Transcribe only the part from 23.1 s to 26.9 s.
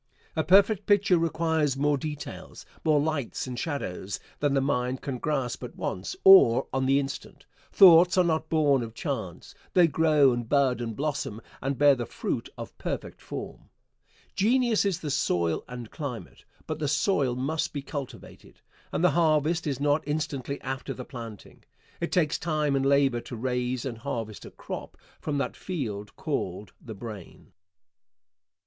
to raise and harvest a crop from that field called